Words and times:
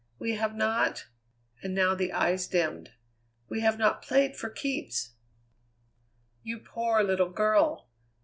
We 0.17 0.31
have 0.31 0.55
not" 0.55 1.09
and 1.61 1.75
now 1.75 1.93
the 1.93 2.11
eyes 2.11 2.47
dimmed 2.47 2.93
"we 3.49 3.59
have 3.61 3.77
not 3.77 4.01
played 4.01 4.35
for 4.35 4.49
keeps!" 4.49 5.11
"You 6.41 6.57
poor, 6.57 7.03
little 7.03 7.29
girl! 7.29 7.87